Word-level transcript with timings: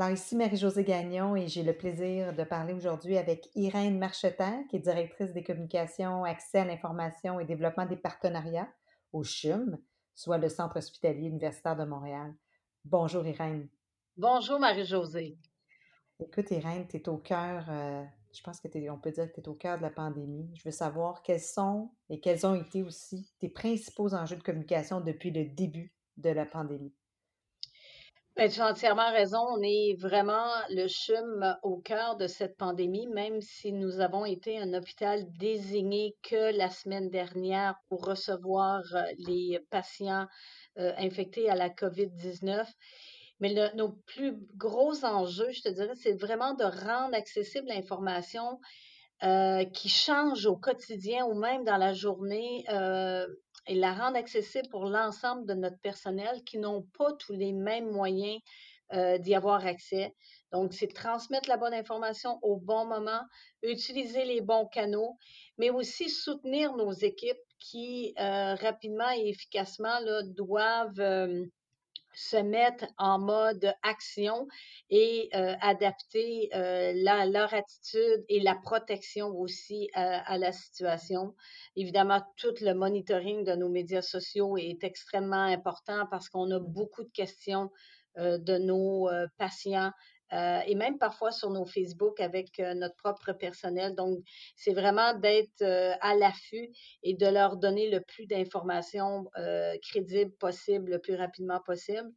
Alors 0.00 0.10
ici 0.10 0.36
Marie-Josée 0.36 0.84
Gagnon 0.84 1.34
et 1.34 1.48
j'ai 1.48 1.64
le 1.64 1.76
plaisir 1.76 2.32
de 2.32 2.44
parler 2.44 2.72
aujourd'hui 2.72 3.18
avec 3.18 3.48
Irène 3.56 3.98
Marchetin, 3.98 4.62
qui 4.70 4.76
est 4.76 4.78
directrice 4.78 5.32
des 5.32 5.42
communications, 5.42 6.22
accès 6.22 6.60
à 6.60 6.64
l'information 6.64 7.40
et 7.40 7.44
développement 7.44 7.84
des 7.84 7.96
partenariats 7.96 8.68
au 9.12 9.24
CHUM, 9.24 9.76
soit 10.14 10.38
le 10.38 10.48
Centre 10.48 10.76
hospitalier 10.76 11.26
universitaire 11.26 11.74
de 11.74 11.82
Montréal. 11.82 12.32
Bonjour 12.84 13.26
Irène. 13.26 13.68
Bonjour 14.16 14.60
Marie-Josée. 14.60 15.36
Écoute 16.20 16.52
Irène, 16.52 16.86
tu 16.86 16.98
es 16.98 17.08
au 17.08 17.16
cœur, 17.18 17.64
euh, 17.68 18.04
je 18.32 18.40
pense 18.44 18.60
que 18.60 18.68
on 18.90 19.00
peut 19.00 19.10
dire 19.10 19.26
que 19.32 19.40
tu 19.40 19.40
es 19.40 19.48
au 19.48 19.54
cœur 19.54 19.78
de 19.78 19.82
la 19.82 19.90
pandémie. 19.90 20.48
Je 20.54 20.62
veux 20.64 20.70
savoir 20.70 21.22
quels 21.24 21.40
sont 21.40 21.90
et 22.08 22.20
quels 22.20 22.46
ont 22.46 22.54
été 22.54 22.84
aussi 22.84 23.32
tes 23.40 23.48
principaux 23.48 24.14
enjeux 24.14 24.36
de 24.36 24.44
communication 24.44 25.00
depuis 25.00 25.32
le 25.32 25.46
début 25.46 25.92
de 26.18 26.30
la 26.30 26.46
pandémie. 26.46 26.94
Tu 28.38 28.44
as 28.44 28.70
entièrement 28.70 29.10
raison. 29.10 29.40
On 29.40 29.60
est 29.62 29.96
vraiment 29.98 30.46
le 30.70 30.86
CHUM 30.86 31.56
au 31.64 31.78
cœur 31.78 32.14
de 32.14 32.28
cette 32.28 32.56
pandémie, 32.56 33.08
même 33.08 33.40
si 33.40 33.72
nous 33.72 33.98
avons 33.98 34.24
été 34.24 34.60
un 34.60 34.74
hôpital 34.74 35.24
désigné 35.38 36.16
que 36.22 36.56
la 36.56 36.70
semaine 36.70 37.10
dernière 37.10 37.74
pour 37.88 38.04
recevoir 38.04 38.82
euh, 38.94 39.02
les 39.18 39.58
patients 39.70 40.28
euh, 40.78 40.92
infectés 40.98 41.50
à 41.50 41.56
la 41.56 41.68
COVID-19. 41.68 42.64
Mais 43.40 43.72
nos 43.74 43.90
plus 44.06 44.38
gros 44.54 45.04
enjeux, 45.04 45.50
je 45.50 45.62
te 45.62 45.68
dirais, 45.70 45.96
c'est 45.96 46.14
vraiment 46.14 46.54
de 46.54 46.62
rendre 46.62 47.16
accessible 47.16 47.66
l'information 47.66 48.60
euh, 49.24 49.64
qui 49.64 49.88
change 49.88 50.46
au 50.46 50.56
quotidien 50.56 51.26
ou 51.26 51.34
même 51.34 51.64
dans 51.64 51.76
la 51.76 51.92
journée 51.92 52.64
et 53.68 53.74
la 53.74 53.92
rendre 53.92 54.16
accessible 54.16 54.68
pour 54.68 54.86
l'ensemble 54.86 55.46
de 55.46 55.54
notre 55.54 55.78
personnel 55.78 56.42
qui 56.44 56.58
n'ont 56.58 56.82
pas 56.96 57.12
tous 57.12 57.34
les 57.34 57.52
mêmes 57.52 57.90
moyens 57.90 58.40
euh, 58.94 59.18
d'y 59.18 59.34
avoir 59.34 59.66
accès. 59.66 60.14
Donc, 60.50 60.72
c'est 60.72 60.88
transmettre 60.88 61.46
la 61.48 61.58
bonne 61.58 61.74
information 61.74 62.38
au 62.40 62.56
bon 62.56 62.86
moment, 62.86 63.20
utiliser 63.62 64.24
les 64.24 64.40
bons 64.40 64.66
canaux, 64.66 65.18
mais 65.58 65.68
aussi 65.68 66.08
soutenir 66.08 66.74
nos 66.74 66.92
équipes 66.92 67.36
qui 67.58 68.14
euh, 68.18 68.54
rapidement 68.54 69.10
et 69.10 69.28
efficacement 69.28 70.00
doivent 70.24 71.00
euh, 71.00 71.44
se 72.14 72.36
mettre 72.36 72.86
en 72.98 73.18
mode 73.18 73.72
action 73.82 74.48
et 74.90 75.28
euh, 75.34 75.54
adapter 75.60 76.50
euh, 76.54 76.92
leur 76.94 77.54
attitude 77.54 78.24
et 78.28 78.40
la 78.40 78.54
protection 78.54 79.28
aussi 79.28 79.88
euh, 79.96 80.18
à 80.24 80.38
la 80.38 80.52
situation. 80.52 81.34
Évidemment, 81.76 82.22
tout 82.36 82.54
le 82.60 82.72
monitoring 82.74 83.44
de 83.44 83.52
nos 83.54 83.68
médias 83.68 84.02
sociaux 84.02 84.56
est 84.56 84.82
extrêmement 84.82 85.44
important 85.44 86.06
parce 86.10 86.28
qu'on 86.28 86.50
a 86.50 86.58
beaucoup 86.58 87.04
de 87.04 87.10
questions 87.10 87.70
de 88.16 88.58
nos 88.58 89.08
patients 89.36 89.92
euh, 90.32 90.60
et 90.66 90.74
même 90.74 90.98
parfois 90.98 91.32
sur 91.32 91.50
nos 91.50 91.64
Facebook 91.64 92.20
avec 92.20 92.60
euh, 92.60 92.74
notre 92.74 92.96
propre 92.96 93.32
personnel. 93.32 93.94
Donc, 93.94 94.18
c'est 94.56 94.74
vraiment 94.74 95.14
d'être 95.14 95.62
euh, 95.62 95.94
à 96.00 96.14
l'affût 96.14 96.70
et 97.02 97.14
de 97.14 97.26
leur 97.26 97.56
donner 97.56 97.88
le 97.90 98.00
plus 98.00 98.26
d'informations 98.26 99.26
crédibles 99.82 100.32
possible, 100.32 100.92
le 100.92 100.98
plus 100.98 101.14
rapidement 101.14 101.60
possible. 101.60 102.10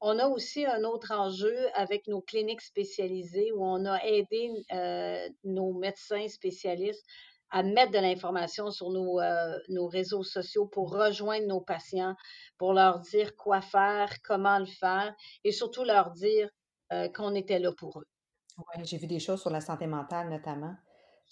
On 0.00 0.18
a 0.18 0.26
aussi 0.26 0.66
un 0.66 0.84
autre 0.84 1.12
enjeu 1.12 1.56
avec 1.74 2.06
nos 2.08 2.20
cliniques 2.20 2.60
spécialisées 2.60 3.52
où 3.52 3.64
on 3.64 3.86
a 3.86 3.98
aidé 4.04 4.50
nos 5.44 5.72
médecins 5.72 6.28
spécialistes 6.28 7.06
à 7.50 7.62
mettre 7.62 7.92
de 7.92 7.98
l'information 7.98 8.70
sur 8.70 8.90
nos, 8.90 9.20
nos, 9.68 9.86
réseaux 9.86 10.24
sociaux 10.24 10.66
pour 10.66 10.92
rejoindre 10.92 11.46
nos 11.46 11.60
patients, 11.60 12.16
pour 12.58 12.74
leur 12.74 12.98
dire 12.98 13.36
quoi 13.36 13.60
faire, 13.60 14.10
comment 14.22 14.58
le 14.58 14.66
faire 14.66 15.14
et 15.44 15.52
surtout 15.52 15.84
leur 15.84 16.10
dire 16.10 16.50
euh, 16.92 17.08
qu'on 17.08 17.34
était 17.34 17.58
là 17.58 17.72
pour 17.72 18.00
eux. 18.00 18.06
Oui, 18.58 18.84
j'ai 18.84 18.98
vu 18.98 19.06
des 19.06 19.18
choses 19.18 19.40
sur 19.40 19.50
la 19.50 19.60
santé 19.60 19.86
mentale 19.86 20.28
notamment. 20.28 20.74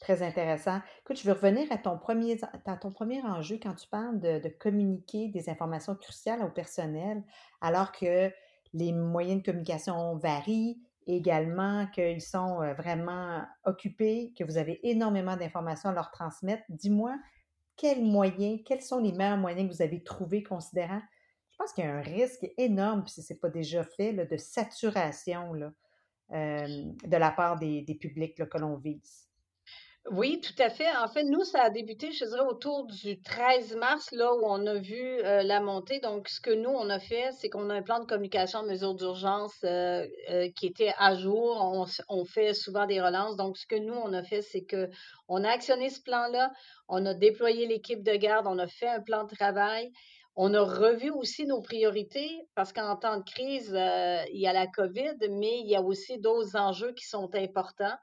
Très 0.00 0.22
intéressant. 0.22 0.80
Écoute, 1.00 1.18
je 1.18 1.24
veux 1.24 1.32
revenir 1.32 1.70
à 1.70 1.78
ton 1.78 1.96
premier, 1.96 2.36
ton 2.80 2.90
premier 2.90 3.22
enjeu 3.22 3.58
quand 3.62 3.74
tu 3.74 3.86
parles 3.88 4.18
de, 4.18 4.48
communiquer 4.58 5.28
des 5.28 5.48
informations 5.48 5.94
cruciales 5.94 6.42
au 6.42 6.48
personnel, 6.48 7.22
alors 7.60 7.92
que 7.92 8.30
les 8.72 8.92
moyens 8.92 9.41
de 9.42 9.44
communication 9.44 10.16
varient, 10.16 10.82
également 11.06 11.86
qu'ils 11.88 12.22
sont 12.22 12.62
euh, 12.62 12.74
vraiment 12.74 13.42
occupés, 13.64 14.32
que 14.36 14.44
vous 14.44 14.56
avez 14.56 14.80
énormément 14.88 15.36
d'informations 15.36 15.91
à 15.91 15.92
leur 15.92 16.10
transmettre. 16.10 16.62
Dis-moi, 16.68 17.14
quels 17.76 18.02
moyens, 18.02 18.60
quels 18.64 18.82
sont 18.82 19.00
les 19.00 19.12
meilleurs 19.12 19.36
moyens 19.36 19.68
que 19.68 19.74
vous 19.74 19.82
avez 19.82 20.02
trouvés 20.02 20.42
considérant 20.42 21.02
pense 21.62 21.72
qu'il 21.72 21.84
y 21.84 21.86
a 21.86 21.94
un 21.94 22.02
risque 22.02 22.46
énorme, 22.58 23.06
si 23.06 23.22
ce 23.22 23.32
n'est 23.32 23.38
pas 23.38 23.48
déjà 23.48 23.84
fait, 23.84 24.12
de 24.12 24.36
saturation 24.36 25.52
là, 25.52 25.72
de 26.30 27.16
la 27.16 27.30
part 27.30 27.58
des, 27.58 27.98
publics 28.00 28.34
que 28.34 28.58
l'on 28.58 28.76
vise. 28.76 29.28
Oui, 30.10 30.40
tout 30.40 30.60
à 30.60 30.68
fait. 30.68 30.90
En 30.96 31.06
fait, 31.06 31.22
nous, 31.22 31.44
ça 31.44 31.62
a 31.62 31.70
débuté, 31.70 32.10
je 32.10 32.24
dirais, 32.24 32.40
autour 32.40 32.86
du 32.86 33.22
13 33.22 33.76
mars, 33.76 34.10
là 34.10 34.34
où 34.34 34.40
on 34.42 34.66
a 34.66 34.74
vu 34.74 35.22
la 35.22 35.60
montée. 35.60 36.00
Donc, 36.00 36.28
ce 36.28 36.40
que 36.40 36.50
nous, 36.50 36.70
on 36.70 36.90
a 36.90 36.98
fait, 36.98 37.30
c'est 37.38 37.48
qu'on 37.48 37.70
a 37.70 37.74
un 37.74 37.82
plan 37.82 38.00
de 38.00 38.06
communication 38.06 38.60
en 38.60 38.66
mesure 38.66 38.96
d'urgence 38.96 39.54
qui 39.60 40.66
était 40.66 40.92
à 40.98 41.14
jour. 41.14 41.56
On, 41.60 41.86
on, 42.08 42.24
fait 42.24 42.52
souvent 42.52 42.86
des 42.86 43.00
relances. 43.00 43.36
Donc, 43.36 43.56
ce 43.56 43.66
que 43.66 43.76
nous, 43.76 43.94
on 43.94 44.12
a 44.12 44.24
fait, 44.24 44.42
c'est 44.42 44.64
que 44.64 44.90
on 45.28 45.44
a 45.44 45.50
actionné 45.50 45.88
ce 45.88 46.02
plan-là, 46.02 46.50
on 46.88 47.06
a 47.06 47.14
déployé 47.14 47.68
l'équipe 47.68 48.02
de 48.02 48.16
garde, 48.16 48.48
on 48.48 48.58
a 48.58 48.66
fait 48.66 48.88
un 48.88 49.00
plan 49.00 49.22
de 49.22 49.32
travail. 49.36 49.92
On 50.34 50.54
a 50.54 50.62
revu 50.62 51.10
aussi 51.10 51.44
nos 51.44 51.60
priorités 51.60 52.47
parce 52.54 52.72
qu'en 52.72 52.97
temps 52.97 53.19
de 53.19 53.25
crise, 53.25 53.75
euh, 53.75 54.25
il 54.32 54.41
y 54.41 54.47
a 54.47 54.54
la 54.54 54.66
COVID, 54.66 55.16
mais 55.31 55.60
il 55.60 55.69
y 55.69 55.76
a 55.76 55.82
aussi 55.82 56.19
d'autres 56.19 56.56
enjeux 56.56 56.93
qui 56.93 57.04
sont 57.04 57.28
importants. 57.34 57.97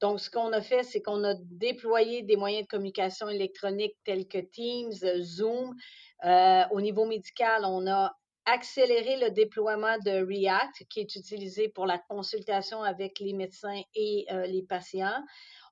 Donc, 0.00 0.20
ce 0.20 0.30
qu'on 0.30 0.52
a 0.52 0.60
fait, 0.60 0.84
c'est 0.84 1.02
qu'on 1.02 1.24
a 1.24 1.34
déployé 1.34 2.22
des 2.22 2.36
moyens 2.36 2.64
de 2.64 2.68
communication 2.68 3.28
électronique 3.28 3.96
tels 4.04 4.28
que 4.28 4.38
Teams, 4.38 4.92
Zoom. 5.22 5.74
Euh, 6.24 6.62
au 6.70 6.80
niveau 6.80 7.04
médical, 7.04 7.64
on 7.64 7.88
a 7.88 8.16
accéléré 8.44 9.16
le 9.16 9.30
déploiement 9.30 9.98
de 10.04 10.24
React, 10.24 10.84
qui 10.88 11.00
est 11.00 11.16
utilisé 11.16 11.68
pour 11.68 11.86
la 11.86 11.98
consultation 11.98 12.82
avec 12.82 13.18
les 13.18 13.32
médecins 13.32 13.80
et 13.96 14.26
euh, 14.30 14.46
les 14.46 14.62
patients. 14.62 15.22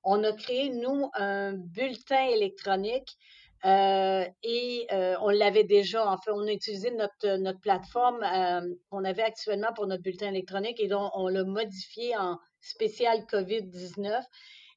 On 0.03 0.23
a 0.23 0.33
créé, 0.33 0.69
nous, 0.69 1.09
un 1.13 1.53
bulletin 1.53 2.25
électronique 2.27 3.17
euh, 3.63 4.25
et 4.43 4.87
euh, 4.91 5.15
on 5.21 5.29
l'avait 5.29 5.63
déjà, 5.63 6.09
en 6.09 6.17
fait, 6.17 6.31
on 6.31 6.47
a 6.47 6.51
utilisé 6.51 6.91
notre, 6.91 7.37
notre 7.37 7.59
plateforme 7.59 8.23
euh, 8.23 8.73
qu'on 8.89 9.03
avait 9.03 9.21
actuellement 9.21 9.71
pour 9.73 9.85
notre 9.85 10.01
bulletin 10.01 10.29
électronique 10.29 10.79
et 10.79 10.87
donc 10.87 11.11
on 11.13 11.27
l'a 11.27 11.43
modifié 11.43 12.17
en 12.17 12.39
spécial 12.59 13.19
COVID-19. 13.31 14.23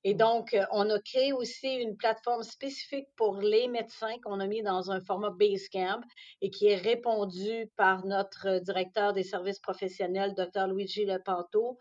Et 0.06 0.12
donc, 0.12 0.54
on 0.70 0.90
a 0.90 1.00
créé 1.00 1.32
aussi 1.32 1.76
une 1.76 1.96
plateforme 1.96 2.42
spécifique 2.42 3.08
pour 3.16 3.40
les 3.40 3.68
médecins 3.68 4.18
qu'on 4.22 4.38
a 4.38 4.46
mis 4.46 4.60
dans 4.62 4.90
un 4.90 5.00
format 5.00 5.30
Basecamp 5.30 6.02
et 6.42 6.50
qui 6.50 6.66
est 6.66 6.76
répondu 6.76 7.70
par 7.78 8.04
notre 8.04 8.58
directeur 8.58 9.14
des 9.14 9.22
services 9.22 9.60
professionnels, 9.60 10.34
Dr. 10.34 10.66
Luigi 10.66 11.06
Lepanto 11.06 11.78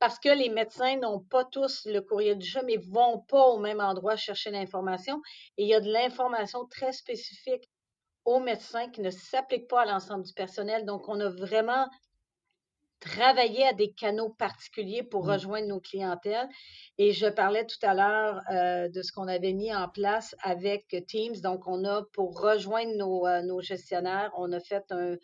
parce 0.00 0.18
que 0.18 0.30
les 0.30 0.48
médecins 0.48 0.96
n'ont 0.96 1.20
pas 1.20 1.44
tous 1.44 1.84
le 1.84 2.00
courrier 2.00 2.34
du 2.34 2.50
mais 2.64 2.78
ne 2.78 2.90
vont 2.90 3.20
pas 3.28 3.46
au 3.48 3.58
même 3.58 3.80
endroit 3.80 4.16
chercher 4.16 4.50
l'information. 4.50 5.20
Et 5.58 5.64
il 5.64 5.68
y 5.68 5.74
a 5.74 5.80
de 5.80 5.92
l'information 5.92 6.66
très 6.66 6.92
spécifique 6.92 7.68
aux 8.24 8.40
médecins 8.40 8.88
qui 8.90 9.02
ne 9.02 9.10
s'applique 9.10 9.68
pas 9.68 9.82
à 9.82 9.84
l'ensemble 9.84 10.24
du 10.24 10.32
personnel. 10.32 10.86
Donc, 10.86 11.08
on 11.08 11.20
a 11.20 11.28
vraiment 11.28 11.86
travaillé 13.00 13.66
à 13.66 13.72
des 13.74 13.92
canaux 13.92 14.30
particuliers 14.30 15.02
pour 15.02 15.24
mmh. 15.24 15.30
rejoindre 15.30 15.68
nos 15.68 15.80
clientèles. 15.80 16.48
Et 16.96 17.12
je 17.12 17.26
parlais 17.26 17.66
tout 17.66 17.78
à 17.82 17.94
l'heure 17.94 18.40
euh, 18.50 18.88
de 18.88 19.02
ce 19.02 19.12
qu'on 19.12 19.28
avait 19.28 19.52
mis 19.52 19.74
en 19.74 19.88
place 19.88 20.34
avec 20.42 20.86
Teams. 21.08 21.36
Donc, 21.42 21.66
on 21.66 21.84
a, 21.84 22.04
pour 22.14 22.40
rejoindre 22.40 22.96
nos, 22.96 23.26
euh, 23.26 23.60
gestionnaires, 23.60 24.32
on 24.36 24.50
a 24.52 24.60
fait 24.60 24.84
un, 24.90 25.16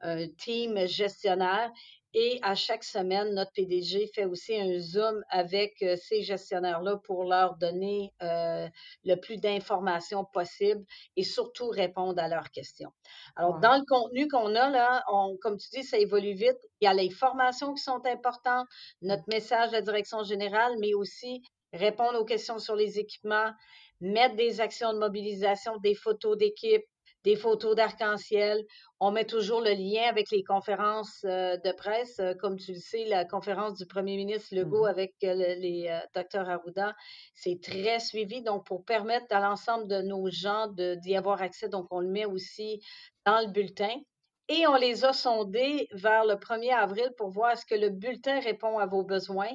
un 0.00 0.28
team 0.28 0.86
gestionnaire 0.86 1.70
et 2.14 2.38
à 2.42 2.54
chaque 2.54 2.84
semaine, 2.84 3.34
notre 3.34 3.52
PDG 3.52 4.06
fait 4.14 4.24
aussi 4.24 4.54
un 4.56 4.78
Zoom 4.78 5.24
avec 5.30 5.82
euh, 5.82 5.96
ces 5.96 6.22
gestionnaires-là 6.22 6.98
pour 7.04 7.24
leur 7.24 7.56
donner 7.56 8.12
euh, 8.22 8.68
le 9.04 9.16
plus 9.16 9.36
d'informations 9.36 10.24
possible 10.24 10.84
et 11.16 11.24
surtout 11.24 11.68
répondre 11.68 12.22
à 12.22 12.28
leurs 12.28 12.50
questions. 12.50 12.92
Alors, 13.34 13.58
dans 13.58 13.76
le 13.76 13.84
contenu 13.88 14.28
qu'on 14.28 14.54
a 14.54 14.70
là, 14.70 15.04
on, 15.10 15.36
comme 15.40 15.56
tu 15.58 15.68
dis, 15.70 15.82
ça 15.82 15.98
évolue 15.98 16.34
vite. 16.34 16.58
Il 16.80 16.84
y 16.84 16.88
a 16.88 16.94
les 16.94 17.10
formations 17.10 17.74
qui 17.74 17.82
sont 17.82 18.00
importantes, 18.06 18.68
notre 19.02 19.24
message 19.28 19.70
de 19.70 19.74
la 19.74 19.82
direction 19.82 20.22
générale, 20.22 20.76
mais 20.78 20.94
aussi 20.94 21.42
répondre 21.72 22.20
aux 22.20 22.24
questions 22.24 22.60
sur 22.60 22.76
les 22.76 23.00
équipements, 23.00 23.50
mettre 24.00 24.36
des 24.36 24.60
actions 24.60 24.92
de 24.92 24.98
mobilisation, 24.98 25.78
des 25.78 25.94
photos 25.96 26.38
d'équipe, 26.38 26.84
des 27.24 27.36
photos 27.36 27.74
d'arc-en-ciel. 27.74 28.64
On 29.00 29.10
met 29.10 29.24
toujours 29.24 29.60
le 29.60 29.72
lien 29.72 30.08
avec 30.08 30.30
les 30.30 30.44
conférences 30.44 31.24
euh, 31.24 31.56
de 31.56 31.72
presse. 31.72 32.18
Euh, 32.20 32.34
comme 32.34 32.58
tu 32.58 32.74
le 32.74 32.78
sais, 32.78 33.06
la 33.06 33.24
conférence 33.24 33.78
du 33.78 33.86
premier 33.86 34.16
ministre 34.16 34.54
Legault 34.54 34.86
mm-hmm. 34.86 34.90
avec 34.90 35.14
euh, 35.24 35.34
les 35.34 36.00
docteurs 36.14 36.48
Arruda, 36.48 36.94
c'est 37.34 37.60
très 37.60 37.98
suivi. 37.98 38.42
Donc, 38.42 38.66
pour 38.66 38.84
permettre 38.84 39.26
à 39.30 39.40
l'ensemble 39.40 39.88
de 39.88 40.02
nos 40.02 40.30
gens 40.30 40.68
d'y 40.68 41.16
avoir 41.16 41.42
accès, 41.42 41.68
donc 41.68 41.86
on 41.90 42.00
le 42.00 42.08
met 42.08 42.26
aussi 42.26 42.80
dans 43.24 43.40
le 43.40 43.50
bulletin. 43.50 43.94
Et 44.48 44.66
on 44.66 44.76
les 44.76 45.06
a 45.06 45.14
sondés 45.14 45.88
vers 45.92 46.26
le 46.26 46.34
1er 46.34 46.74
avril 46.74 47.10
pour 47.16 47.30
voir 47.30 47.52
est-ce 47.52 47.64
que 47.64 47.74
le 47.74 47.88
bulletin 47.88 48.40
répond 48.40 48.78
à 48.78 48.84
vos 48.84 49.02
besoins 49.02 49.48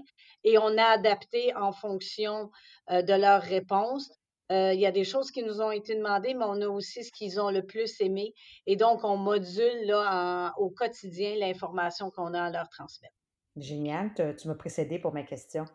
et 0.43 0.57
on 0.57 0.75
a 0.79 0.83
adapté 0.83 1.55
en 1.55 1.71
fonction 1.71 2.49
de 2.89 3.13
leurs 3.13 3.43
réponses. 3.43 4.09
Euh, 4.51 4.73
il 4.73 4.79
y 4.79 4.85
a 4.87 4.91
des 4.91 5.03
choses 5.03 5.29
qui 5.29 5.43
nous 5.43 5.61
ont 5.61 5.71
été 5.71 5.95
demandées, 5.95 6.33
mais 6.33 6.45
on 6.45 6.59
a 6.61 6.67
aussi 6.67 7.03
ce 7.03 7.11
qu'ils 7.11 7.39
ont 7.39 7.51
le 7.51 7.63
plus 7.65 8.01
aimé. 8.01 8.33
Et 8.65 8.75
donc, 8.75 9.03
on 9.03 9.15
module 9.15 9.85
là, 9.85 10.53
au 10.57 10.71
quotidien 10.71 11.35
l'information 11.35 12.09
qu'on 12.09 12.33
a 12.33 12.43
à 12.43 12.49
leur 12.49 12.67
transmettre. 12.69 13.13
Génial. 13.55 14.11
Tu, 14.15 14.47
m'as 14.47 14.55
précédé 14.55 14.97
pour 14.97 15.13
ma 15.13 15.23
question 15.23 15.65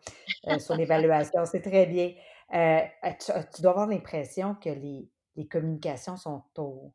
euh, 0.47 0.59
sur 0.59 0.75
l'évaluation. 0.75 1.45
C'est 1.45 1.61
très 1.61 1.85
bien. 1.85 2.13
Euh, 2.53 2.81
tu, 3.53 3.61
dois 3.61 3.71
avoir 3.71 3.87
l'impression 3.87 4.55
que 4.55 4.69
les, 4.69 5.09
communications 5.47 6.17
sont 6.17 6.43
au, 6.57 6.93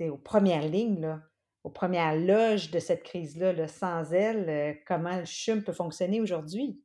aux 0.00 0.18
premières 0.18 0.66
lignes, 0.66 1.00
là, 1.00 1.20
aux 1.62 1.70
premières 1.70 2.16
loges 2.16 2.70
de 2.70 2.78
cette 2.78 3.02
crise-là. 3.02 3.52
Là. 3.52 3.68
Sans 3.68 4.12
elles, 4.14 4.80
comment 4.86 5.18
le 5.18 5.26
CHUM 5.26 5.62
peut 5.62 5.72
fonctionner 5.72 6.22
aujourd'hui? 6.22 6.80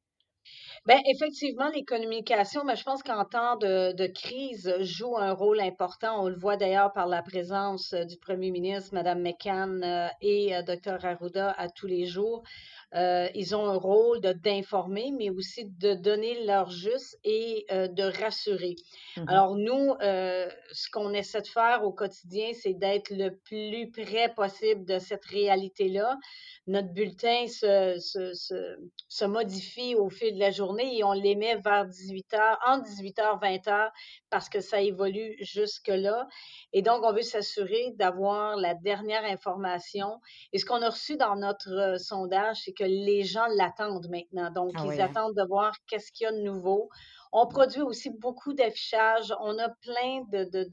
Bien, 0.87 1.01
effectivement, 1.05 1.67
les 1.75 1.83
communications, 1.83 2.63
mais 2.63 2.77
je 2.77 2.83
pense 2.85 3.03
qu'en 3.03 3.25
temps 3.25 3.57
de, 3.57 4.07
crise, 4.07 4.73
jouent 4.79 5.17
un 5.17 5.33
rôle 5.33 5.59
important. 5.59 6.23
On 6.23 6.29
le 6.29 6.37
voit 6.37 6.55
d'ailleurs 6.55 6.93
par 6.93 7.07
la 7.07 7.21
présence 7.21 7.91
euh, 7.91 8.05
du 8.05 8.15
premier 8.15 8.51
ministre, 8.51 8.93
Mme 8.93 9.21
McCann 9.21 9.83
euh, 9.83 10.07
et 10.21 10.55
euh, 10.55 10.61
Dr. 10.61 11.03
Arruda 11.03 11.51
à 11.57 11.67
tous 11.67 11.87
les 11.87 12.05
jours. 12.05 12.41
ils 12.93 13.53
ont 13.53 13.65
un 13.65 13.75
rôle 13.75 14.21
d'informer, 14.21 15.11
mais 15.11 15.29
aussi 15.29 15.65
de 15.65 15.93
donner 15.93 16.45
leur 16.45 16.69
juste 16.69 17.19
et 17.25 17.65
de 17.69 18.21
rassurer. 18.21 18.75
Mmh 19.17 19.25
Alors 19.27 19.57
nous, 19.57 19.93
ce 19.99 20.89
qu'on 20.93 21.11
essaie 21.13 21.41
de 21.41 21.47
faire 21.47 21.81
au 21.83 21.91
quotidien, 21.91 22.51
c'est 22.53 22.75
d'être 22.75 23.09
le 23.11 23.35
plus 23.35 23.91
près 23.91 24.33
possible 24.33 24.85
de 24.85 24.99
cette 24.99 25.25
réalité-là. 25.25 26.17
Notre 26.67 26.93
bulletin 26.93 27.47
se, 27.47 27.97
se, 27.99 28.33
se, 28.33 28.77
se 29.09 29.25
modifie 29.25 29.95
au 29.95 30.09
fil 30.09 30.33
de 30.35 30.39
la 30.39 30.51
journée 30.51 30.76
et 30.83 31.03
on 31.03 31.13
les 31.13 31.35
met 31.35 31.55
vers 31.55 31.85
18 31.85 32.31
h, 32.33 32.57
entre 32.67 32.83
18 32.83 33.17
h 33.17 33.39
20 33.41 33.55
h 33.67 33.91
parce 34.29 34.49
que 34.49 34.59
ça 34.59 34.81
évolue 34.81 35.35
jusque-là. 35.39 36.27
Et 36.73 36.81
donc, 36.81 37.03
on 37.03 37.13
veut 37.13 37.21
s'assurer 37.21 37.93
d'avoir 37.95 38.55
la 38.55 38.73
dernière 38.73 39.23
information. 39.25 40.19
Et 40.53 40.59
ce 40.59 40.65
qu'on 40.65 40.81
a 40.81 40.89
reçu 40.89 41.17
dans 41.17 41.35
notre 41.35 41.71
euh, 41.71 41.97
sondage, 41.97 42.57
c'est 42.65 42.73
que 42.73 42.83
les 42.83 43.23
gens 43.23 43.47
l'attendent 43.55 44.09
maintenant. 44.09 44.51
Donc, 44.51 44.73
ah 44.75 44.83
ils 44.85 45.01
hein. 45.01 45.05
attendent 45.05 45.35
de 45.35 45.47
voir 45.47 45.73
qu'est-ce 45.87 46.11
qu'il 46.11 46.25
y 46.25 46.27
a 46.27 46.31
de 46.31 46.41
nouveau. 46.41 46.89
On 47.31 47.47
produit 47.47 47.81
aussi 47.81 48.09
beaucoup 48.09 48.53
d'affichages. 48.53 49.33
On 49.41 49.57
a 49.59 49.69
plein 49.69 50.23
de, 50.31 50.45
de, 50.45 50.63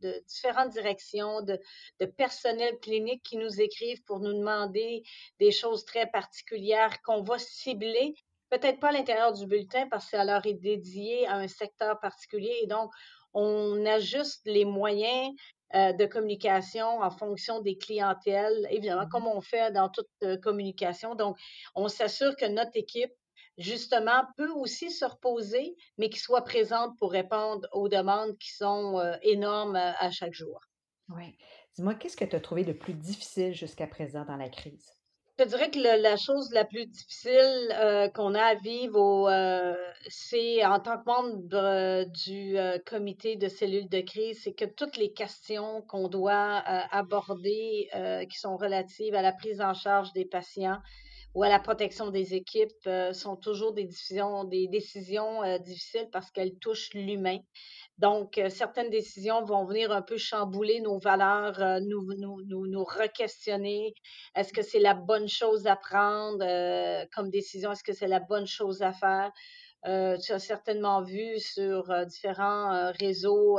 de, 0.00 0.24
différentes 0.26 0.70
directions, 0.70 1.42
de, 1.42 1.58
de 2.00 2.06
personnel 2.06 2.78
clinique 2.80 3.22
qui 3.22 3.36
nous 3.36 3.60
écrivent 3.60 4.02
pour 4.04 4.20
nous 4.20 4.32
demander 4.32 5.02
des 5.38 5.50
choses 5.50 5.84
très 5.84 6.06
particulières 6.06 7.00
qu'on 7.02 7.22
va 7.22 7.38
cibler 7.38 8.14
peut-être 8.52 8.80
pas 8.80 8.88
à 8.88 8.92
l'intérieur 8.92 9.32
du 9.32 9.46
bulletin 9.46 9.88
parce 9.88 10.10
que 10.10 10.16
leur 10.16 10.44
est 10.44 10.52
dédié 10.52 11.26
à 11.26 11.36
un 11.36 11.48
secteur 11.48 11.98
particulier. 12.00 12.54
Et 12.62 12.66
donc, 12.66 12.92
on 13.32 13.86
ajuste 13.86 14.42
les 14.44 14.66
moyens 14.66 15.34
euh, 15.74 15.94
de 15.94 16.04
communication 16.04 17.00
en 17.00 17.10
fonction 17.10 17.62
des 17.62 17.78
clientèles, 17.78 18.66
évidemment, 18.70 19.06
mmh 19.06 19.08
comme 19.08 19.26
on 19.26 19.40
fait 19.40 19.72
dans 19.72 19.88
toute 19.88 20.10
euh, 20.22 20.36
communication. 20.36 21.14
Donc, 21.14 21.38
on 21.74 21.88
s'assure 21.88 22.36
que 22.36 22.44
notre 22.44 22.72
équipe, 22.74 23.12
justement, 23.56 24.22
peut 24.36 24.50
aussi 24.50 24.90
se 24.90 25.06
reposer, 25.06 25.74
mais 25.96 26.10
qu'il 26.10 26.20
soit 26.20 26.44
présente 26.44 26.98
pour 26.98 27.10
répondre 27.10 27.66
aux 27.72 27.88
demandes 27.88 28.36
qui 28.36 28.52
sont 28.52 28.98
euh, 28.98 29.16
énormes 29.22 29.76
à 29.76 30.10
chaque 30.10 30.34
jour. 30.34 30.60
Oui. 31.08 31.38
Dis-moi, 31.74 31.94
qu'est-ce 31.94 32.18
que 32.18 32.26
tu 32.26 32.36
as 32.36 32.40
trouvé 32.40 32.64
de 32.64 32.74
plus 32.74 32.92
difficile 32.92 33.54
jusqu'à 33.54 33.86
présent 33.86 34.26
dans 34.26 34.36
la 34.36 34.50
crise? 34.50 34.90
Je 35.42 35.48
dirais 35.48 35.70
que 35.72 35.80
la 35.80 36.16
chose 36.16 36.52
la 36.52 36.64
plus 36.64 36.86
difficile 36.86 37.68
euh, 37.72 38.08
qu'on 38.10 38.32
a 38.36 38.42
à 38.42 38.54
vivre, 38.54 39.28
euh, 39.28 39.74
c'est 40.06 40.64
en 40.64 40.78
tant 40.78 40.98
que 40.98 41.04
membre 41.04 41.56
euh, 41.56 42.04
du 42.04 42.56
comité 42.86 43.34
de 43.34 43.48
cellules 43.48 43.88
de 43.88 44.02
crise, 44.02 44.40
c'est 44.44 44.52
que 44.52 44.64
toutes 44.64 44.96
les 44.96 45.12
questions 45.12 45.82
qu'on 45.88 46.06
doit 46.06 46.62
aborder 46.92 47.88
qui 48.30 48.38
sont 48.38 48.56
relatives 48.56 49.16
à 49.16 49.22
la 49.22 49.32
prise 49.32 49.60
en 49.60 49.74
charge 49.74 50.12
des 50.12 50.26
patients 50.26 50.78
ou 51.34 51.42
à 51.42 51.48
la 51.48 51.58
protection 51.58 52.10
des 52.10 52.34
équipes 52.34 52.88
sont 53.12 53.34
toujours 53.36 53.72
des 53.72 53.88
décisions, 53.88 54.44
difficiles 55.58 56.08
parce 56.12 56.30
qu'elles 56.30 56.56
touchent 56.60 56.94
l'humain. 56.94 57.38
Donc, 57.98 58.38
euh, 58.38 58.48
certaines 58.48 58.90
décisions 58.90 59.44
vont 59.44 59.64
venir 59.64 59.92
un 59.92 60.02
peu 60.02 60.16
chambouler 60.16 60.80
nos 60.80 60.98
valeurs, 60.98 61.60
euh, 61.60 61.78
nous, 61.80 62.04
nous, 62.18 62.42
nous, 62.46 62.66
nous 62.66 62.84
re-questionner. 62.84 63.94
Est-ce 64.34 64.52
que 64.52 64.62
c'est 64.62 64.80
la 64.80 64.94
bonne 64.94 65.28
chose 65.32 65.66
à 65.66 65.76
prendre 65.76 66.42
euh, 66.42 67.04
comme 67.14 67.30
décision? 67.30 67.72
Est-ce 67.72 67.84
que 67.84 67.92
c'est 67.92 68.08
la 68.08 68.20
bonne 68.20 68.46
chose 68.46 68.82
à 68.82 68.92
faire? 68.92 69.32
tu 69.84 70.32
as 70.32 70.38
certainement 70.38 71.02
vu 71.02 71.40
sur 71.40 71.92
différents 72.06 72.92
réseaux 73.00 73.58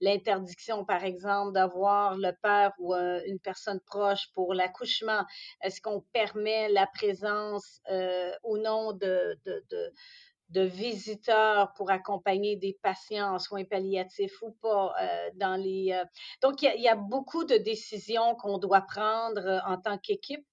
l'interdiction, 0.00 0.84
par 0.84 1.02
exemple, 1.02 1.52
d'avoir 1.52 2.16
le 2.16 2.30
père 2.30 2.70
ou 2.78 2.94
une 2.94 3.40
personne 3.40 3.80
proche 3.80 4.30
pour 4.34 4.54
l'accouchement. 4.54 5.24
Est-ce 5.62 5.80
qu'on 5.80 6.00
permet 6.12 6.68
la 6.68 6.86
présence 6.86 7.80
ou 8.44 8.56
non 8.58 8.92
de, 8.92 9.36
de, 9.44 9.64
de 10.50 10.60
visiteurs 10.62 11.72
pour 11.74 11.90
accompagner 11.90 12.56
des 12.56 12.78
patients 12.82 13.34
en 13.34 13.38
soins 13.38 13.64
palliatifs 13.64 14.40
ou 14.42 14.52
pas 14.62 14.94
euh, 15.00 15.30
dans 15.34 15.56
les 15.56 15.92
euh, 15.92 16.04
donc 16.42 16.62
il 16.62 16.80
y, 16.80 16.88
a 16.88 16.94
beaucoup 16.94 17.44
de 17.44 17.56
décisions 17.56 18.34
qu'on 18.36 18.58
doit 18.58 18.82
prendre 18.82 19.44
euh, 19.44 19.58
en 19.66 19.78
tant 19.78 19.98
qu'équipe 19.98 20.46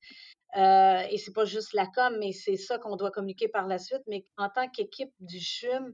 euh, 0.57 1.01
et 1.09 1.17
c'est 1.17 1.33
pas 1.33 1.45
juste 1.45 1.73
la 1.73 1.87
com, 1.87 2.17
mais 2.19 2.33
c'est 2.33 2.57
ça 2.57 2.77
qu'on 2.77 2.95
doit 2.95 3.11
communiquer 3.11 3.47
par 3.47 3.67
la 3.67 3.77
suite. 3.77 4.01
Mais 4.07 4.25
en 4.37 4.49
tant 4.49 4.67
qu'équipe 4.69 5.13
du 5.19 5.39
CHUM, 5.39 5.93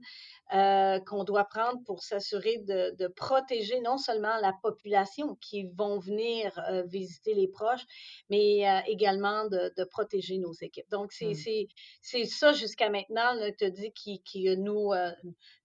euh, 0.54 1.02
qu'on 1.02 1.26
doit 1.26 1.44
prendre 1.44 1.84
pour 1.84 2.02
s'assurer 2.02 2.60
de, 2.60 2.96
de, 2.98 3.08
protéger 3.08 3.82
non 3.82 3.98
seulement 3.98 4.38
la 4.42 4.54
population 4.64 5.36
qui 5.42 5.68
vont 5.76 6.00
venir 6.00 6.58
euh, 6.70 6.84
visiter 6.84 7.34
les 7.34 7.50
proches, 7.50 7.86
mais 8.30 8.66
euh, 8.66 8.80
également 8.88 9.44
de, 9.50 9.74
de, 9.76 9.84
protéger 9.84 10.38
nos 10.38 10.54
équipes. 10.54 10.90
Donc, 10.90 11.12
c'est 11.12 11.32
mmh. 11.32 11.68
c'est 12.02 12.24
ça 12.24 12.54
jusqu'à 12.54 12.90
maintenant, 12.90 13.34
là, 13.34 13.52
te 13.52 13.66
dis, 13.66 13.92
qui, 13.92 14.24
qui 14.24 14.56
nous, 14.56 14.94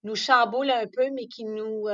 nous 0.03 0.15
chamboule 0.15 0.69
un 0.69 0.87
peu, 0.87 1.09
mais 1.11 1.27
qui 1.27 1.45
nous, 1.45 1.87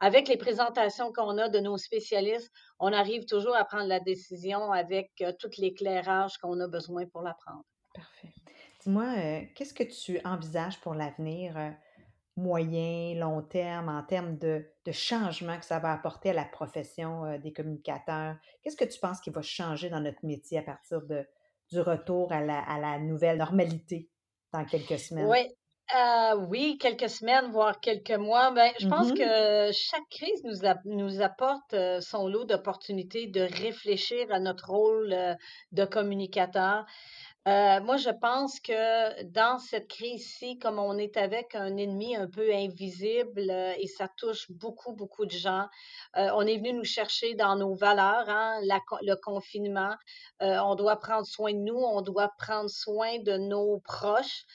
avec 0.00 0.26
les 0.26 0.36
présentations 0.36 1.12
qu'on 1.12 1.38
a 1.38 1.48
de 1.48 1.60
nos 1.60 1.76
spécialistes, 1.76 2.50
on 2.80 2.92
arrive 2.92 3.26
toujours 3.26 3.54
à 3.54 3.64
prendre 3.64 3.86
la 3.86 4.00
décision 4.00 4.72
avec 4.72 5.12
tout 5.38 5.50
l'éclairage 5.58 6.33
qu'on 6.38 6.58
a 6.60 6.68
besoin 6.68 7.06
pour 7.06 7.22
la 7.22 7.34
prendre. 7.34 7.64
Parfait. 7.94 8.32
Dis-moi, 8.80 9.46
qu'est-ce 9.54 9.74
que 9.74 9.84
tu 9.84 10.20
envisages 10.24 10.80
pour 10.80 10.94
l'avenir? 10.94 11.74
moyen, 12.36 13.14
long 13.14 13.42
terme, 13.42 13.88
en 13.88 14.02
termes 14.02 14.36
de, 14.38 14.66
de, 14.84 14.92
changement 14.92 15.58
que 15.58 15.64
ça 15.64 15.78
va 15.78 15.92
apporter 15.92 16.30
à 16.30 16.34
la 16.34 16.44
profession 16.44 17.24
euh, 17.24 17.38
des 17.38 17.52
communicateurs? 17.52 18.36
Qu'est-ce 18.62 18.76
que 18.76 18.84
tu 18.84 18.98
penses 18.98 19.20
qui 19.20 19.30
va 19.30 19.42
changer 19.42 19.88
dans 19.88 20.00
notre 20.00 20.24
métier 20.24 20.58
à 20.58 20.62
partir 20.62 21.02
de, 21.02 21.26
du 21.70 21.80
retour 21.80 22.32
à 22.32 22.40
la, 22.40 22.58
à 22.58 22.78
la 22.78 22.98
nouvelle 22.98 23.38
normalité 23.38 24.10
dans 24.52 24.64
quelques 24.64 24.98
semaines? 24.98 25.28
Oui. 25.28 25.54
Euh, 25.94 26.36
oui, 26.48 26.78
quelques 26.78 27.10
semaines, 27.10 27.50
voire 27.50 27.78
quelques 27.80 28.10
mois. 28.10 28.50
Ben, 28.52 28.72
je 28.78 28.88
pense 28.88 29.10
mm-hmm. 29.10 29.68
que 29.68 29.72
chaque 29.72 30.08
crise 30.10 30.42
nous, 30.44 30.66
nous 30.86 31.20
apporte 31.20 31.74
euh, 31.74 32.00
son 32.00 32.26
lot 32.26 32.44
d'opportunités 32.44 33.26
de 33.26 33.42
réfléchir 33.42 34.26
à 34.30 34.40
notre 34.40 34.70
rôle 34.70 35.14
de 35.72 35.84
communicateur. 35.84 36.86
Euh, 37.46 37.78
moi, 37.82 37.98
je 37.98 38.08
pense 38.08 38.58
que 38.58 39.22
dans 39.24 39.58
cette 39.58 39.88
crise-ci, 39.88 40.58
comme 40.58 40.78
on 40.78 40.96
est 40.96 41.18
avec 41.18 41.54
un 41.54 41.76
ennemi 41.76 42.16
un 42.16 42.26
peu 42.26 42.50
invisible 42.54 43.50
euh, 43.50 43.74
et 43.78 43.86
ça 43.86 44.08
touche 44.16 44.50
beaucoup, 44.50 44.94
beaucoup 44.94 45.26
de 45.26 45.30
gens, 45.30 45.66
euh, 46.16 46.30
on 46.36 46.46
est 46.46 46.56
venu 46.56 46.72
nous 46.72 46.84
chercher 46.84 47.34
dans 47.34 47.56
nos 47.56 47.74
valeurs, 47.74 48.30
hein, 48.30 48.60
le 48.62 49.14
confinement. 49.16 49.94
on 50.40 50.74
doit 50.74 50.96
prendre 50.96 51.26
soin 51.26 51.52
de 51.52 51.58
nous, 51.58 51.76
on 51.76 52.00
doit 52.00 52.30
prendre 52.38 52.70
soin 52.70 53.18
de 53.18 53.36
nos 53.36 53.78
proches. 53.80 54.46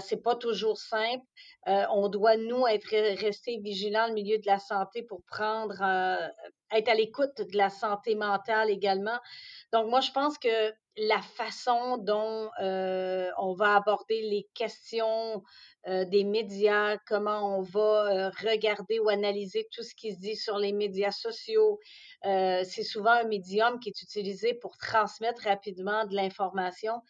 C'est 0.00 0.22
pas 0.22 0.36
toujours 0.36 0.78
simple. 0.78 1.24
on 1.66 2.08
doit, 2.08 2.36
nous, 2.36 2.66
être 2.66 2.90
restés 3.20 3.58
vigilants 3.58 4.10
au 4.10 4.12
milieu 4.12 4.38
de 4.38 4.46
la 4.46 4.58
santé 4.58 5.02
pour 5.02 5.22
prendre, 5.24 5.82
être 6.72 6.88
à 6.88 6.94
l'écoute 6.94 7.40
de 7.40 7.56
la 7.56 7.70
santé 7.70 8.14
mentale 8.14 8.70
également. 8.70 9.18
Donc, 9.72 9.88
moi, 9.88 10.00
je 10.00 10.10
pense 10.12 10.38
que 10.38 10.72
la 10.96 11.22
façon 11.22 11.96
dont 11.98 12.50
euh, 12.60 13.30
on 13.38 13.54
va 13.54 13.76
aborder 13.76 14.20
les 14.22 14.48
questions 14.54 15.42
euh, 15.86 16.04
des 16.04 16.24
médias, 16.24 16.98
comment 17.06 17.58
on 17.58 17.62
va 17.62 17.80
euh, 17.80 18.30
regarder 18.42 18.98
ou 18.98 19.08
analyser 19.08 19.66
tout 19.72 19.82
ce 19.82 19.94
qui 19.94 20.12
se 20.12 20.18
dit 20.18 20.36
sur 20.36 20.58
les 20.58 20.72
médias 20.72 21.12
sociaux. 21.12 21.78
c'est 22.22 22.84
souvent 22.84 23.12
un 23.12 23.24
médium 23.24 23.80
qui 23.80 23.88
est 23.90 24.02
utilisé 24.02 24.54
pour 24.54 24.76
transmettre 24.76 25.42
rapidement 25.44 26.04
de 26.06 26.14
l'information. 26.14 27.00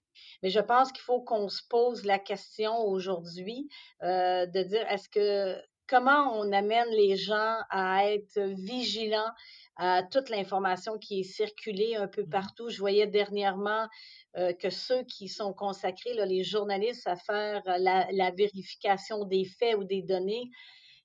Mais 0.42 0.50
je 0.50 0.60
pense 0.60 0.92
qu'il 0.92 1.02
faut 1.02 1.22
qu'on 1.22 1.48
se 1.48 1.62
pose 1.68 2.04
la 2.04 2.18
question 2.18 2.78
aujourd'hui 2.78 3.68
de 4.02 4.62
dire 4.62 4.86
est-ce 4.88 5.08
que 5.08 5.60
comment 5.90 6.38
on 6.38 6.52
amène 6.52 6.88
les 6.90 7.16
gens 7.16 7.58
à 7.68 8.06
être 8.06 8.38
vigilants 8.38 9.32
à 9.76 10.04
toute 10.04 10.28
l'information 10.28 10.98
qui 10.98 11.20
est 11.20 11.24
circulée 11.24 11.96
un 11.96 12.06
peu 12.06 12.22
mmh 12.22 12.30
partout. 12.30 12.68
Je 12.68 12.78
voyais 12.78 13.06
dernièrement 13.06 13.88
euh, 14.36 14.52
que 14.52 14.70
ceux 14.70 15.02
qui 15.04 15.28
sont 15.28 15.52
consacrés, 15.52 16.14
les 16.14 16.44
journalistes, 16.44 17.08
à 17.08 17.16
faire 17.16 17.62
euh, 17.66 17.78
la, 17.78 18.30
vérification 18.30 19.24
des 19.24 19.44
faits 19.44 19.76
ou 19.76 19.84
des 19.84 20.02
données, 20.02 20.50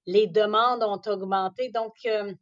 les 0.06 0.28
demandes 0.28 0.84
ont 0.84 1.02
augmenté. 1.12 1.70
Donc, 1.70 1.94
euh, 2.06 2.34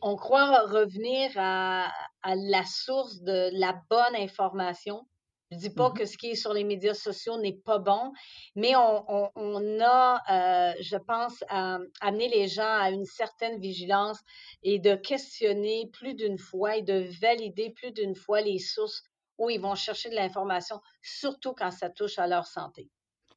on 0.00 0.16
croit 0.16 0.66
revenir 0.66 1.30
à, 1.36 1.92
la 2.24 2.64
source 2.64 3.20
de 3.20 3.50
la 3.52 3.78
bonne 3.90 4.16
information. 4.16 5.06
Je 5.50 5.56
ne 5.56 5.60
dis 5.60 5.70
pas 5.70 5.88
mmh 5.88 5.94
que 5.94 6.04
ce 6.06 6.16
qui 6.16 6.30
est 6.30 6.34
sur 6.36 6.52
les 6.52 6.62
médias 6.62 6.94
sociaux 6.94 7.36
n'est 7.40 7.58
pas 7.64 7.78
bon, 7.78 8.12
mais 8.54 8.74
on, 8.76 9.80
a, 9.80 10.22
euh, 10.30 10.74
je 10.80 10.96
pense, 10.96 11.42
amené 11.48 12.28
les 12.28 12.46
gens 12.46 12.62
à 12.62 12.90
une 12.90 13.04
certaine 13.04 13.58
vigilance 13.58 14.20
et 14.62 14.78
de 14.78 14.94
questionner 14.94 15.90
plus 15.92 16.14
d'une 16.14 16.38
fois 16.38 16.76
et 16.76 16.82
de 16.82 17.08
valider 17.20 17.70
plus 17.70 17.90
d'une 17.90 18.14
fois 18.14 18.40
les 18.40 18.58
sources 18.58 19.02
où 19.38 19.50
ils 19.50 19.60
vont 19.60 19.74
chercher 19.74 20.10
de 20.10 20.14
l'information, 20.14 20.80
surtout 21.02 21.54
quand 21.54 21.72
ça 21.72 21.90
touche 21.90 22.18
à 22.18 22.28
leur 22.28 22.46
santé. 22.46 22.88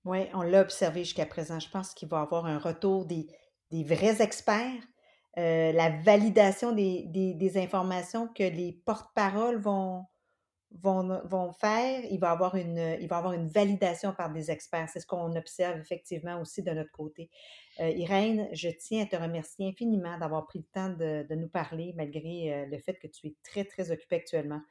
Oui, 0.05 0.27
on 0.33 0.41
l'a 0.41 0.61
observé 0.61 1.05
jusqu'à 1.05 1.25
présent. 1.25 1.59
Je 1.59 1.69
pense 1.69 1.93
qu'il 1.93 2.09
va 2.09 2.19
y 2.19 2.21
avoir 2.21 2.45
un 2.45 2.59
retour 2.59 3.05
des, 3.05 3.25
vrais 3.71 4.21
experts, 4.21 4.83
euh, 5.37 5.71
la 5.71 5.89
validation 6.01 6.73
des, 6.73 7.05
des, 7.07 7.57
informations 7.57 8.27
que 8.27 8.43
les 8.43 8.73
porte-paroles 8.85 9.61
vont, 9.61 10.05
vont, 10.81 11.51
faire, 11.53 12.03
il 12.09 12.19
va, 12.19 12.31
avoir 12.31 12.55
une, 12.55 12.97
il 12.99 13.07
va 13.07 13.17
avoir 13.17 13.33
une 13.33 13.47
validation 13.47 14.13
par 14.13 14.31
des 14.31 14.51
experts. 14.51 14.89
C'est 14.89 14.99
ce 14.99 15.05
qu'on 15.05 15.35
observe 15.35 15.79
effectivement 15.79 16.39
aussi 16.41 16.63
de 16.63 16.71
notre 16.71 16.91
côté. 16.91 17.29
Euh, 17.79 17.89
Irène, 17.89 18.49
je 18.53 18.69
tiens 18.69 19.03
à 19.03 19.05
te 19.05 19.15
remercier 19.15 19.67
infiniment 19.67 20.17
d'avoir 20.17 20.45
pris 20.45 20.59
le 20.59 20.65
temps 20.65 20.89
de, 20.89 21.35
nous 21.35 21.47
parler 21.47 21.93
malgré 21.95 22.53
euh, 22.53 22.65
le 22.65 22.77
fait 22.79 22.99
que 22.99 23.07
tu 23.07 23.27
es 23.27 23.35
très, 23.43 23.65
très 23.65 23.91
occupée 23.91 24.17
actuellement. 24.17 24.61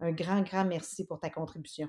Un 0.00 0.12
grand, 0.12 0.42
grand 0.42 0.64
merci 0.64 1.04
pour 1.06 1.18
ta 1.18 1.30
contribution. 1.30 1.88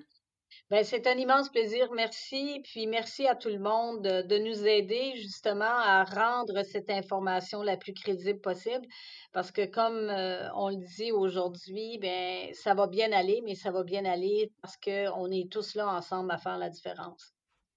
Ben, 0.69 0.83
c'est 0.83 1.07
un 1.07 1.17
immense 1.17 1.49
plaisir. 1.49 1.89
Merci. 1.93 2.61
Puis 2.63 2.87
merci 2.87 3.27
à 3.27 3.35
tout 3.35 3.49
le 3.49 3.59
monde 3.59 4.01
de, 4.01 4.37
nous 4.37 4.65
aider 4.65 5.13
justement 5.17 5.65
à 5.65 6.03
rendre 6.03 6.63
cette 6.63 6.89
information 6.89 7.61
la 7.61 7.77
plus 7.77 7.93
crédible 7.93 8.39
possible. 8.39 8.85
Parce 9.33 9.51
que 9.51 9.65
comme 9.65 10.09
euh, 10.09 10.47
on 10.55 10.69
le 10.69 10.77
dit 10.97 11.11
aujourd'hui, 11.11 11.97
ben, 11.99 12.53
ça 12.53 12.73
va 12.73 12.87
bien 12.87 13.11
aller, 13.11 13.41
mais 13.45 13.55
ça 13.55 13.71
va 13.71 13.83
bien 13.83 14.05
aller 14.05 14.51
parce 14.61 14.77
qu'on 14.77 15.31
est 15.31 15.51
tous 15.51 15.75
là 15.75 15.87
ensemble 15.87 16.31
à 16.31 16.37
faire 16.37 16.57
la 16.57 16.69
différence. 16.69 17.33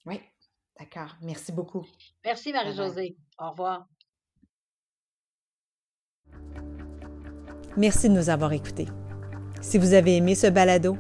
Oui, 0.06 0.20
d'accord. 0.78 1.16
Merci 1.22 1.52
beaucoup. 1.52 1.86
Merci 2.24 2.52
Marie-Josée. 2.52 3.16
Au 3.38 3.50
revoir. 3.50 3.86
Merci 7.76 8.10
de 8.10 8.14
nous 8.14 8.28
avoir 8.28 8.52
écoutés. 8.52 8.86
Si 9.62 9.78
vous 9.78 9.94
avez 9.94 10.16
aimé 10.16 10.34
ce 10.34 10.46
balado, 10.48 10.98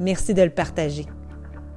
merci 0.00 0.32
de 0.32 0.42
le 0.42 0.50
partager. 0.50 1.04